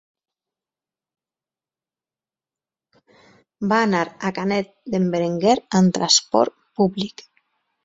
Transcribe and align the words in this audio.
Va 3.73 3.83
anar 3.89 4.01
a 4.29 4.33
Canet 4.39 4.73
d'en 4.95 5.07
Berenguer 5.17 5.55
amb 5.81 5.97
transport 6.01 6.59
públic. 6.81 7.27